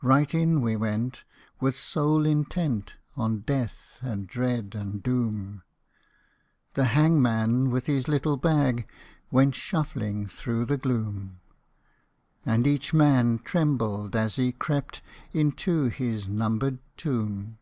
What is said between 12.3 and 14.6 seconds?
And each man trembled as he